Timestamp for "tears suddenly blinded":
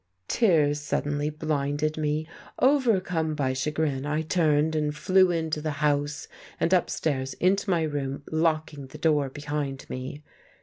0.27-1.95